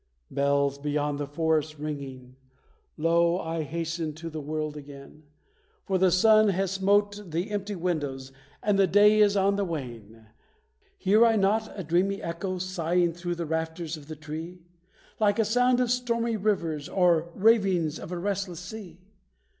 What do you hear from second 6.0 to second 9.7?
sun has smote the empty windows, and the day is on the